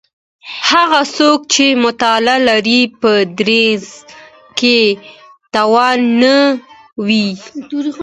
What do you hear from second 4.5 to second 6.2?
کي توند